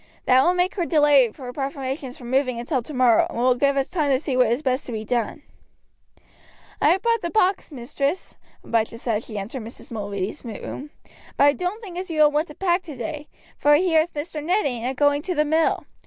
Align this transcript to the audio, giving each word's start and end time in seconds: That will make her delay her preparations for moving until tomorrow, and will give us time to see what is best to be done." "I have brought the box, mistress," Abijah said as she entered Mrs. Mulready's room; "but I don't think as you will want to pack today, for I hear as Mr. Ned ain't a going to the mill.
That 0.25 0.41
will 0.43 0.55
make 0.55 0.73
her 0.73 0.85
delay 0.87 1.31
her 1.31 1.53
preparations 1.53 2.17
for 2.17 2.23
moving 2.25 2.59
until 2.59 2.81
tomorrow, 2.81 3.27
and 3.29 3.37
will 3.37 3.53
give 3.53 3.77
us 3.77 3.87
time 3.87 4.09
to 4.09 4.17
see 4.19 4.35
what 4.35 4.47
is 4.47 4.63
best 4.63 4.87
to 4.87 4.91
be 4.91 5.05
done." 5.05 5.43
"I 6.81 6.89
have 6.89 7.03
brought 7.03 7.21
the 7.21 7.29
box, 7.29 7.71
mistress," 7.71 8.35
Abijah 8.63 8.97
said 8.97 9.17
as 9.17 9.25
she 9.27 9.37
entered 9.37 9.61
Mrs. 9.61 9.91
Mulready's 9.91 10.43
room; 10.43 10.89
"but 11.37 11.43
I 11.43 11.53
don't 11.53 11.83
think 11.83 11.99
as 11.99 12.09
you 12.09 12.23
will 12.23 12.31
want 12.31 12.47
to 12.47 12.55
pack 12.55 12.81
today, 12.81 13.27
for 13.59 13.73
I 13.73 13.77
hear 13.77 13.99
as 14.01 14.09
Mr. 14.13 14.43
Ned 14.43 14.65
ain't 14.65 14.89
a 14.89 14.95
going 14.95 15.21
to 15.21 15.35
the 15.35 15.45
mill. 15.45 15.85